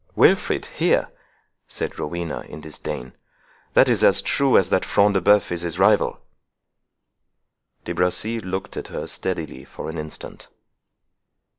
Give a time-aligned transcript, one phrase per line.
[0.15, 1.09] "Wilfred here?"
[1.67, 3.15] said Rowena, in disdain;
[3.75, 6.19] "that is as true as that Front de Bœuf is his rival."
[7.85, 10.47] De Bracy looked at her steadily for an instant.